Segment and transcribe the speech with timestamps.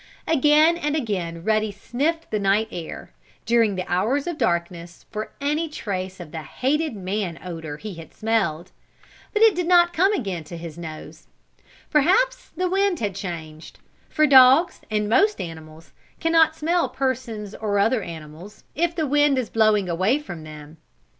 [0.27, 3.11] Again and again Ruddy sniffed the night air,
[3.45, 8.11] during the hours of darkness for any trace of the hated man odor he had
[8.11, 8.71] smelled.
[9.31, 11.27] But it did not again come to his nose.
[11.91, 13.77] Perhaps the wind had changed,
[14.09, 19.37] for dogs, and most animals, can not smell persons, or other animals, if the wind
[19.37, 20.77] is blowing away from them.